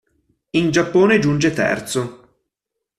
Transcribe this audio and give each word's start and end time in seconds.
In 0.55 0.71
Giappone 0.71 1.19
giunge 1.19 1.53
terzo. 1.53 2.29